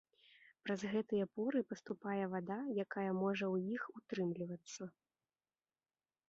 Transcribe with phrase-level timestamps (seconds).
[0.67, 4.91] Праз гэтыя поры паступае вада, якая можа ў іх утрымлівацца.